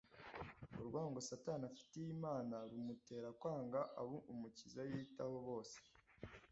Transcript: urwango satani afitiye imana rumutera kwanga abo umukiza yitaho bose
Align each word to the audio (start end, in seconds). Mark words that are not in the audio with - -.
urwango 0.79 1.19
satani 1.29 1.63
afitiye 1.71 2.07
imana 2.17 2.55
rumutera 2.71 3.29
kwanga 3.39 3.79
abo 4.01 4.17
umukiza 4.31 4.81
yitaho 4.89 5.37
bose 5.49 5.77